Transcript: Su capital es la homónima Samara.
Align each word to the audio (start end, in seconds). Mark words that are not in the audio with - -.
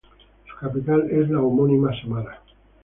Su 0.49 0.55
capital 0.57 1.11
es 1.11 1.29
la 1.29 1.41
homónima 1.43 1.91
Samara. 2.01 2.41